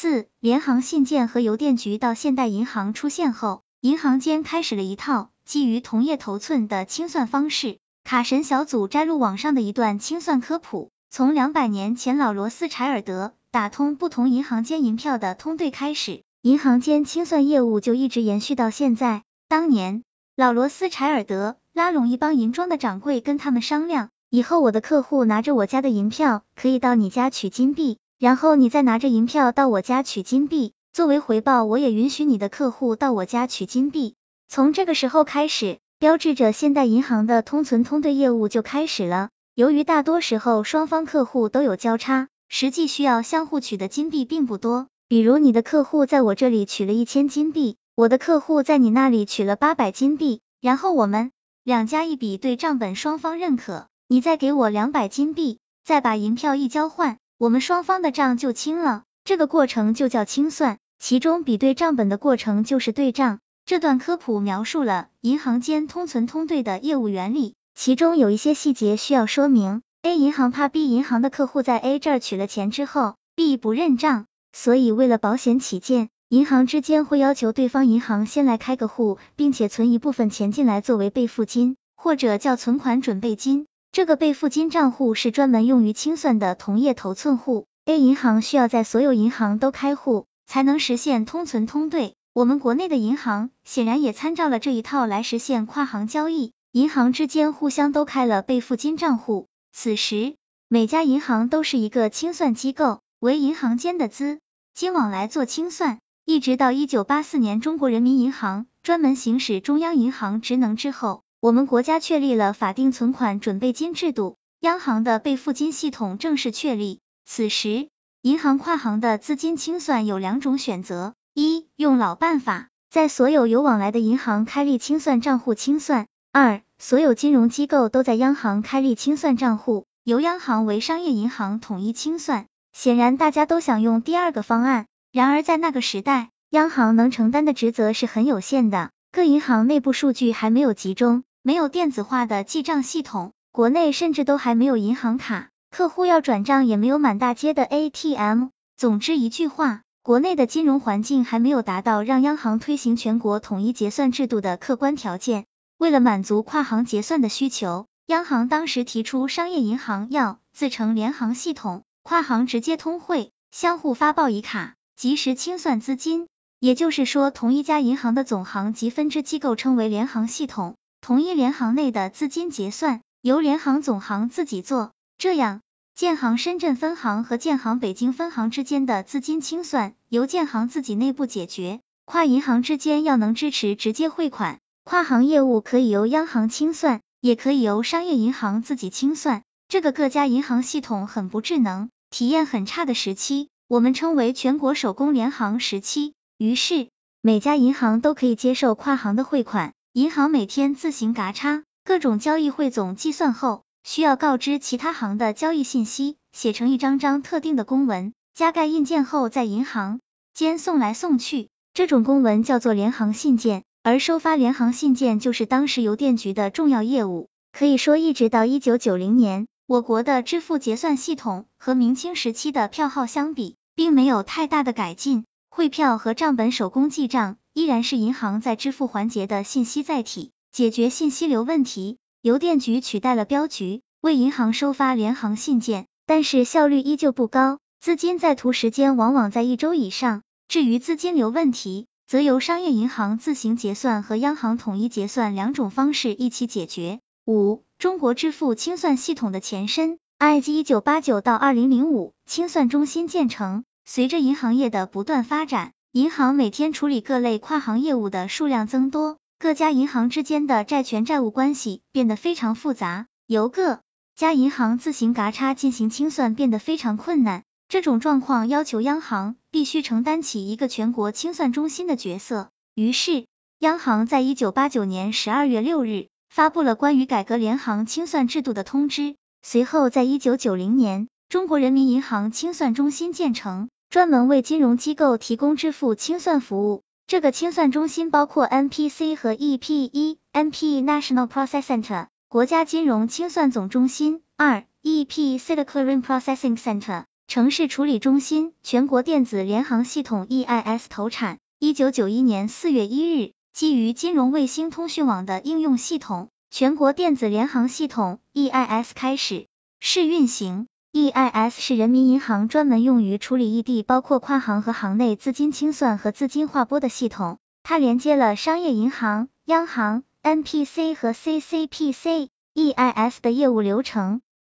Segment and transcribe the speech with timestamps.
[0.00, 7.78] 四、联行信件和邮电局到现代银行出现后，银行间开始了一套基于同业头寸的清算方式。
[8.04, 19.24] 卡神小组摘录网上的一段清算科普：从两百年前老罗斯柴尔德打通不同银行间银票的通兑开始，银行间清算业务就一直延续到现在。
[19.48, 20.04] 当年，
[20.36, 34.14] 老罗斯柴尔德拉拢一帮银庄的掌柜，跟他们商量，以后我的客户拿着我家的银票，可以到你家取金币，然后你再拿着银票到我家取金币，作为回报，我也允许你的客户到我家取金币。
[34.48, 35.78] 从这个时候开始。
[36.00, 39.30] 标志着现代银行的通存通兑业务就开始了。
[39.56, 44.86] 由于大多时候双方客户都有交叉，实际需要相互取的金币并不多。
[45.08, 51.32] 比如你的客户在我这里取了一千金币，我的客户在你那里取了八百金币，然后我们
[51.64, 59.04] 两家一笔对账本，双方认可，你再给我两百金币，再把银票一交换，我们双方的账就清了。
[59.22, 63.38] 这个过程就叫清算，其中比对账本的过程就是对账。
[63.64, 69.82] 这段科普描述了银行间通存通兑的业务原理，其中有一些细节需要说明。
[70.02, 83.67] A 银行怕 B 银行的客户在 A 这儿取了钱之后，B 不认账，所以为了保险起见，银行之间会要求对方银行先来开个户，并且存一部分钱进来作为备付金，或者叫存款准备金。
[83.90, 87.66] 这个备付金账户是专门用于清算的同业头寸户。
[87.84, 92.14] A 银行需要在所有银行都开户，才能实现通存通兑。
[92.34, 99.46] 我们国内的银行显然也参照了这一套来实现跨行交易，银行之间互相都开了备付金账户。
[99.72, 100.36] 此时，
[100.68, 104.38] 每家银行都是一个清算机构，为银行间的资
[104.74, 105.98] 金往来做清算。
[106.26, 116.98] 一直到一九八四年，中国人民银行专门行使中央银行职能之后，我们国家确立了法定存款准备金制度，央行的备付金系统正式确立。
[117.24, 117.90] 此时，
[118.22, 121.14] 银行跨行的资金清算有两种选择。
[121.34, 126.08] 一用老办法，在所有有往来的银行开立清算账户清算。
[126.32, 132.46] 二所有金融机构都在央行开立清算账户，由央行为商业银行统一清算。
[132.72, 148.48] 显然大家都想用第二个方案，然而在那个时代，央行能承担的职责是很有限的，各银行内部数据还没有集中，没有电子化的记账系统，国内甚至都还没有银行卡，客户要转账也没有满大街的 ATM。
[148.76, 149.82] 总之一句话。
[150.00, 155.44] 国内的金融环境还没有达到让央行推行全国统一结算制度的客观条件。
[155.76, 166.26] 为了满足跨行结算的需求，央行当时提出商业银行要自成联行系统，跨行直接通汇，相互发报一卡，及时清算资金。
[166.58, 170.76] 也就是说，同一家银行的总行及分支机构称为联行系统，
[171.08, 175.62] 同一联行内的资金结算由联行总行自己做，这样。
[175.94, 189.44] 建行深圳分行和建行北京分行之间的资金清算由建行自己内部解决，跨银行之间要能支持直接汇款，跨行业务可以由央行清算，也可以由商业银行自己清算。
[189.66, 196.12] 这个各家银行系统很不智能、体验很差的时期，我们称为全国手工联行时期。
[196.36, 196.90] 于是
[197.22, 203.64] 每家银行都可以接受跨行的汇款，银行每天自行嘎差，各种交易汇总计算后。
[203.82, 209.98] 需要告知其他行的交易信息，写成一张张特定的公文，加盖印件后在银行
[210.32, 211.48] 间送来送去。
[211.74, 217.28] 这种公文叫做联行信件，而收发联行信件就是当时邮电局的重要业务。
[217.50, 225.24] 可以说，一直到一九九零年，我国的支付结算系统和明清时期的票号相比，并没有太大的改进。
[225.50, 231.98] 汇票和账本手工记账依然是银行在支付环节的信息载体，解决信息流问题。
[232.22, 240.22] 邮电局取代了镖局，为银行收发联行信件，但是效率依旧不高，资金在途时间往往在一周以上。
[240.46, 247.00] 至于资金流问题，则由商业银行自行结算和央行统一结算两种方式一起解决。
[247.26, 253.64] 五、中国支付清算系统的前身，I G 一九八九到二零零五，清算中心建成。
[253.84, 259.16] 随着银行业的不断发展，银行每天处理各类跨行业务的数量增多。
[259.38, 263.80] 各家银行之间的债权债务关系变得非常复杂，由各
[264.14, 267.42] 家银行自行嘎差进行清算变得非常困难。
[267.68, 272.50] 这种状况要求央行必须承担起一个全国清算中心的角色。
[272.74, 273.24] 于是，
[273.58, 279.16] 央行在一九八九年十二月六日发布了关于改革联行清算制度的通知。
[279.40, 286.82] 随后，在一九九零年，中国人民银行清算中心建成，专门为金融机构提供支付清算服务。
[287.06, 290.18] 这个清算中心包括 NPC 和 EPE。
[290.30, 294.20] NP National Processing Center 国家金融清算总中心。
[294.36, 301.38] 二 EPC the Clearing Processing Center 城市处理中心，全国电子联行系统 EIS 投产。
[301.58, 309.46] 一九九一年四月一日，基于金融卫星通讯网的应用系统，全国电子联行系统 EIS 开始
[309.80, 310.66] 试运行。
[310.92, 317.38] EIS 是人民银行专门用于处理异地，包括跨行和行内资金清算和资金划拨的系统。
[317.62, 322.28] 它连接了商业银行、央行、NPC 和 CCPC。
[322.54, 324.20] EIS 的业务流程